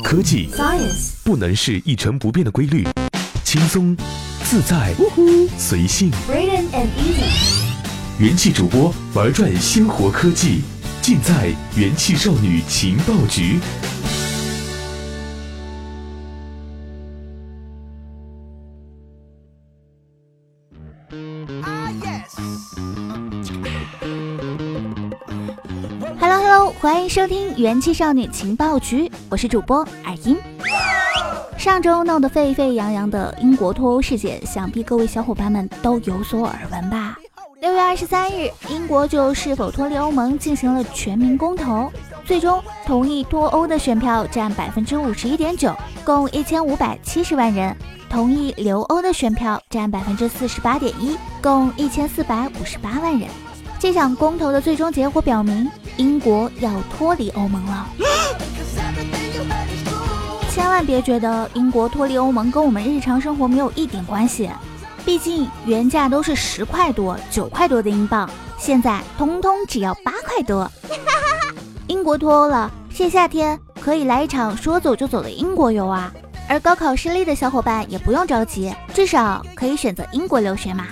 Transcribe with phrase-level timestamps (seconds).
[0.00, 2.86] 科技 Science 不能是一成不变的规律，
[3.44, 3.96] 轻松、
[4.44, 4.94] 自在、
[5.58, 6.10] 随性。
[6.28, 10.62] And easy 元气主播玩转鲜活科技，
[11.02, 13.58] 尽在元气少女情报局。
[26.82, 30.36] 欢迎收听元气少女情报局，我是主播尔音。
[31.56, 37.16] 上周闹得沸沸扬扬的英国脱欧事件，想必各位小伙伴们都有所耳闻吧？
[37.60, 41.88] 六月二十三日，英国就是否脱离欧盟进行了全民公投，
[42.24, 45.72] 最终同意脱欧的选票占百分之五十一点九，
[46.04, 47.72] 共一千五百七十万人；
[48.10, 53.28] 同意留欧的选票占百分之四十八点一，共一千四百五十八万人。
[53.78, 57.88] 这场公投的最终结果表明，英国要脱离欧盟了。
[60.50, 64.50] 千万别觉得英国脱离欧盟跟我们日常生活没有一点关系，
[65.04, 70.70] 毕竟原价都是十块多、九块多的英镑，现在通通只要八块多。
[71.88, 76.12] 英国脱欧了，这夏天可以来一场说走就走的英国游啊！
[76.48, 80.86] 而高考失利的小伙伴也不用着急，至少可以选择英国留学嘛。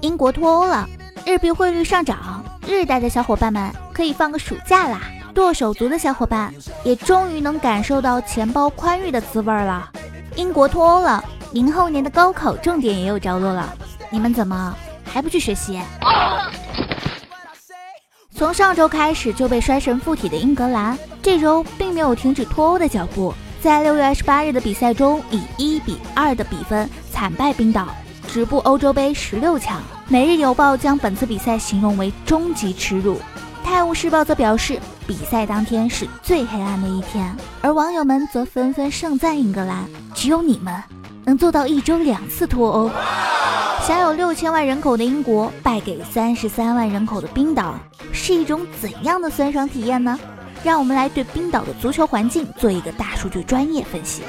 [0.00, 0.88] 英国脱欧了，
[1.24, 5.00] 日币汇率上涨，日贷的小伙伴们可以放个暑假啦。
[5.32, 6.52] 剁手族的小伙伴
[6.84, 9.90] 也终于能感受到钱包宽裕的滋味了。
[10.36, 13.72] 英国脱欧了，明后年的高考重点也有着落了，
[14.10, 15.80] 你们怎么还不去学习？
[18.36, 27.88] 从上周开始就被衰神附体的英格兰，这周并没有停止脱欧的脚步，在六月二十八日的比赛中，以一比二的比分惨败冰岛，
[28.26, 29.80] 止步欧洲杯十六强。
[30.08, 33.20] 每日邮报将本次比赛形容为终极耻辱。
[33.74, 40.72] 泰晤士报则表示，比赛当天是最黑暗的一天，而网友们则纷纷盛赞英格兰，只有你们
[41.24, 42.88] 能做到一周两次脱欧。
[43.84, 47.74] 享有六千万人口的英国败给三十三万人口的冰岛，
[48.12, 50.16] 是一种怎样的酸爽体验呢？
[50.64, 54.22] 让我们来对冰岛的足球环境做一个大数据专业分析。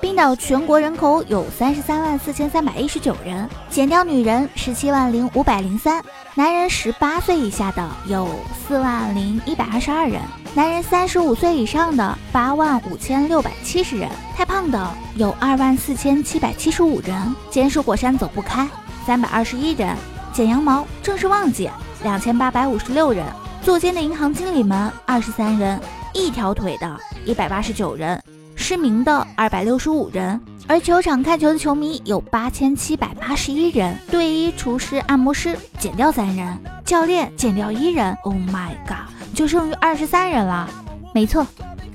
[0.00, 6.02] 冰岛全国人口有三十三万四千三百一十九人，减掉女人十七万零五百零三，
[6.34, 8.28] 男人十八岁以下的有
[8.66, 10.20] 四万零一百二十二人，
[10.54, 18.68] 男人三十五岁以上的八万五千六百七十人，太胖的有二万四千七百七十五人，坚树火山走不开
[19.06, 19.96] 三百二十一人，
[20.32, 21.70] 剪羊毛正是旺季
[22.02, 23.24] 两千八百五十六人。
[23.64, 25.80] 坐监的银行经理们二十三人，
[26.12, 28.22] 一条腿的一百八十九人，
[28.54, 30.38] 失明的二百六十五人，
[30.68, 40.68] 而球场看球的球迷有八千七百八十一人，队医、厨师、按摩师减掉三人，教练减掉一人，Oh my god，就剩余二十三人了。
[41.14, 41.46] 没错，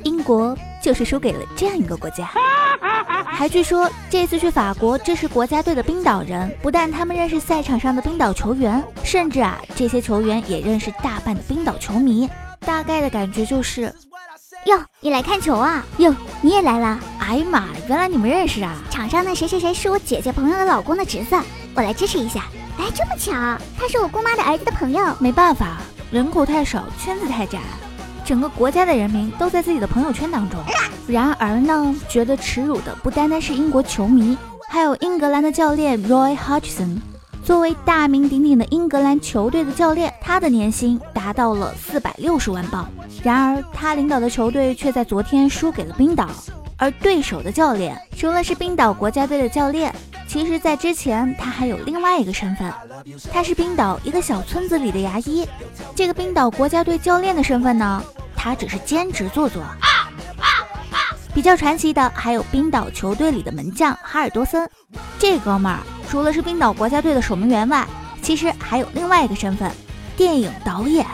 [0.03, 2.31] 英国就是输给了这样一个国家。
[3.31, 12.29] 还据说这次去法国支持国家队的冰岛人，不但他们认识赛场上的冰岛球员，甚至啊，这些球员也认识大半的冰岛球迷。
[12.59, 13.93] 大概的感觉就是，
[14.65, 15.85] 哟，你来看球啊？
[15.97, 16.99] 哟，你也来了？
[17.19, 18.75] 哎呀妈，原来你们认识啊！
[18.89, 21.35] 场上的谁谁谁是我姐姐朋友的老公的侄子，
[21.73, 22.43] 我来支持一下。
[22.77, 23.31] 哎，这么巧，
[23.77, 25.15] 他是我姑妈的儿子的朋友。
[25.19, 25.77] 没办法，
[26.11, 27.59] 人口太少，圈子太窄，
[28.29, 30.59] 整个国家的人民都在自己的朋友圈当中。
[31.07, 34.37] 然而呢，觉得耻辱的不单单是英国球迷，
[34.69, 36.99] 还有英格兰的教练 Roy Hodgson。
[37.43, 42.87] 作为大名鼎鼎的英格兰球队的教练，他的年薪达到了四百六十万镑。
[43.23, 46.29] 然而，他领导的球队却在昨天输给了冰岛。
[46.77, 49.93] 而对手的教练除了是冰岛国家队的教练，
[50.27, 52.71] 其实在之前他还有另外一个身份，
[53.33, 55.47] 他是冰岛一个小村子里的牙医。
[55.95, 58.01] 这个冰岛国家队教练的身份呢，
[58.41, 59.61] 他只是兼职做做。
[61.33, 64.67] 比较传奇的还有冰岛球队里的门将哈尔多森，
[65.19, 65.79] 这哥们儿
[66.09, 67.85] 除了是冰岛国家队的守门员外，
[68.21, 69.69] 其实还有另外一个身份，
[70.15, 71.05] 电影导演。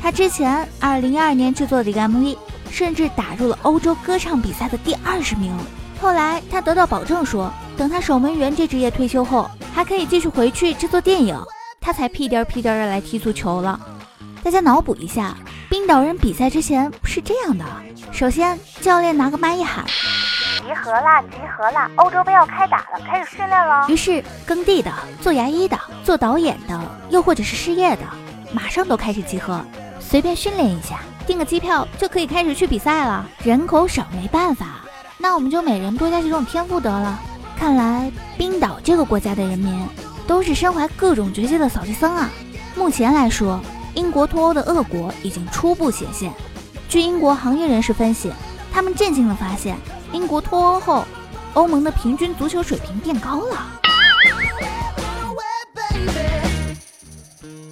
[0.00, 2.36] 他之前二零一二年制作的一个 MV，
[2.70, 5.52] 甚至打入了欧洲歌唱比赛的第二十名。
[6.00, 11.38] 后来他得到保证说，等他守门员这职业退休后，还可以继续回去制作电影，
[11.80, 13.78] 他才屁颠屁颠的来踢足球了。
[14.42, 15.36] 大家脑补一下，
[15.68, 17.64] 冰岛人比赛之前是这样的：
[18.10, 19.84] 首先，教练拿个麦一喊。
[19.84, 21.20] 集合啦！
[21.22, 21.90] 集合啦！
[21.96, 23.86] 欧洲杯要开打了，开始训练了。
[23.88, 24.90] 于是，耕地的、
[25.20, 28.02] 做牙医的、做导演的，又或者是失业的，
[28.52, 29.60] 马上都开始集合，
[29.98, 33.26] 随便训练一下，订个机票就可以开始去比赛了。
[33.42, 34.80] 人口少没办法，
[35.18, 37.18] 那我们就每人多加几种天赋得了。
[37.58, 39.86] 看来冰岛这个国家的人民
[40.26, 42.30] 都是身怀各种绝技的扫地僧啊。
[42.74, 43.60] 目前来说，
[43.94, 46.32] 英国脱欧的恶果已经初步显现。
[46.88, 48.30] 据英国行业人士分析，
[48.72, 49.76] 他们震惊地发现，
[50.12, 51.04] 英国脱欧后，
[51.54, 53.66] 欧盟的平均足球水平变高了。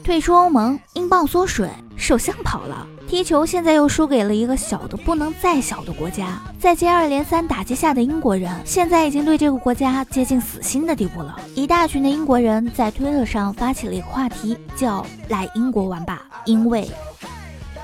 [0.04, 1.68] 退出欧盟，英镑缩水，
[1.98, 6.40] 首相跑了，踢球现在又输给了一个小的不能再小的国家。
[6.58, 11.38] 在接二连三打击下的英国人，现在已经对这个国家接近死心的地步了。
[11.54, 16.88] 一大群的英国人在推特上发起了一个话题，叫“来英国玩吧”，因为。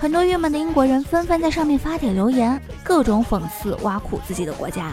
[0.00, 4.92] 很多郁闷的英国人纷纷在上面发帖留言，各种讽刺挖苦自己的国家。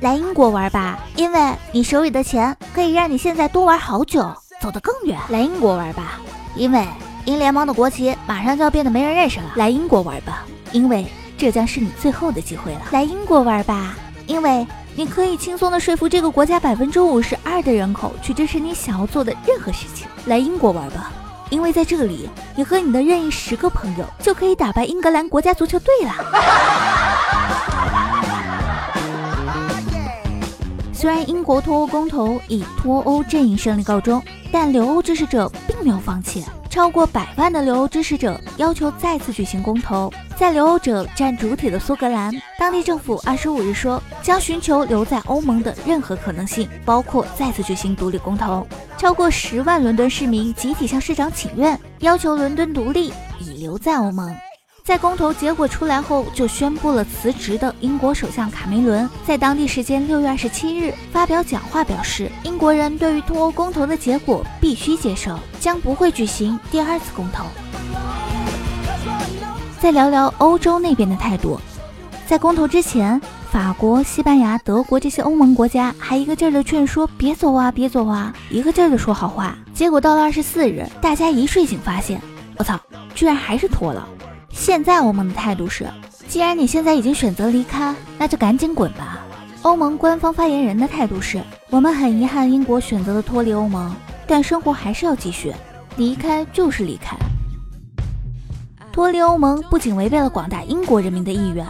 [0.00, 4.30] 来英国玩吧，因为你手里的钱可以让你现在多玩好久，
[4.60, 5.18] 走得更远。
[5.30, 6.20] 来英国玩吧，
[6.54, 6.86] 因为
[7.28, 9.52] 英联邦的国旗马上就要变得没人认识了。
[9.56, 11.04] 来英国玩吧，因为
[11.36, 12.80] 这将是你最后的机会了。
[12.90, 13.94] 来英国玩吧，
[14.26, 20.06] 因为你可以轻松的说服这个国家百分之五十二的人口去支持你想要做的任何事情。
[20.24, 21.12] 来英国玩吧。
[21.50, 26.14] 因为在这里，你和你的任意十个朋友就可以打败英格兰国家足球队了。
[30.94, 36.42] 虽然英国脱欧公投以脱欧阵营胜利告终，但留欧支持者并没有放弃。
[36.78, 40.08] 超过百万的留欧支持者要求再次举行公投。
[40.36, 48.64] 在留欧者占主体的苏格兰，当地政府二十五日说将寻求留在欧盟的任何可能性，包括再次举行独立公投。
[48.96, 54.32] 超过十万伦敦市民集体向市长请愿，要求伦敦独立，以留在欧盟。
[54.84, 65.38] 在公投结果出来后就宣布了辞职的英国首相卡梅伦，在当地时间六月二十七日发表讲话，表示英国人对于脱欧公投的结果必须接受，
[65.68, 67.44] 将不会举行第二次公投。
[69.78, 71.60] 再聊聊欧洲那边的态度，
[72.26, 73.20] 在公投之前，
[73.50, 79.58] 法国、西班牙、德国这些欧盟国家还一个劲儿的劝说别走啊，别走啊，一个劲儿的说好话。
[79.74, 82.18] 结果到了二十四日，大家一睡醒发现，
[82.56, 82.80] 我操，
[83.14, 84.08] 居然还是脱了。
[84.50, 85.86] 现在欧盟的态度是，
[86.26, 89.18] 既然你现在已经选择离开，那就赶紧滚吧。
[89.60, 93.94] 欧盟官方发言人的态度是，我们很遗憾英国选择了脱离欧盟，
[94.28, 95.52] 但生活还是要继续，
[95.96, 97.16] 离开就是离开。
[98.92, 101.66] 脱离欧盟不仅违背了广大英国人民的意愿，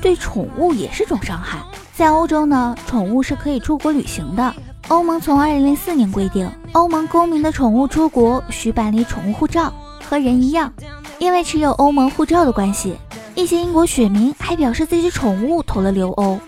[0.00, 1.58] 对宠物也是种伤害。
[1.94, 4.54] 在欧洲呢，宠物是可以出国旅行的。
[4.88, 9.70] 欧盟从二零零四年规定，欧盟公民的宠物出国需办理宠物护照，
[10.08, 10.72] 和人一样。
[11.18, 12.96] 因为持有欧盟护照的关系，
[13.34, 16.38] 一些英国选民还表示自己宠物投了留欧。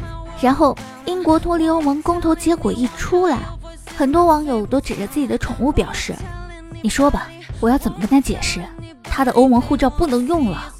[0.41, 0.75] 然后，
[1.05, 3.37] 英国脱离欧盟公投结果一出来，
[4.01, 6.15] 很多网友都指着自己的宠物表示
[6.81, 7.29] ：“你说吧，
[7.61, 8.59] 我要怎么跟他解释？
[9.03, 10.73] 他的欧盟护照不能用了。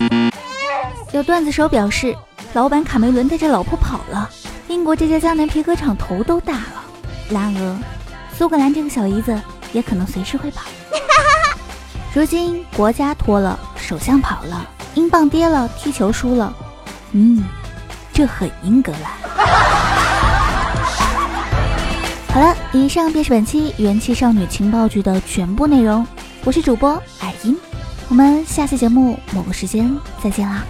[1.13, 2.17] ”有段子手表示
[2.55, 4.27] ：“老板卡梅伦带着老婆跑了，
[4.69, 6.83] 英国这家江南皮革厂头都大了。”
[7.29, 7.79] 然而，
[8.39, 9.39] 苏格兰这个小姨子
[9.75, 10.63] 也可能随时会跑。
[12.15, 13.61] 如今国家脱了。
[13.77, 16.51] 首相跑了，英镑跌了，踢球输了，
[17.13, 17.45] 嗯，
[18.15, 19.50] 这很英格兰。
[22.33, 26.07] 好了，以上便是本期元气少女情报局的全部内容。
[26.45, 26.91] 我是主播
[27.23, 27.57] 矮音，
[28.09, 29.93] 我们下期节目某个时间
[30.23, 30.65] 再见啦。